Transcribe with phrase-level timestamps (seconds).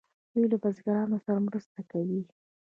[0.31, 2.21] دوی له بزګرانو سره مرسته کوي.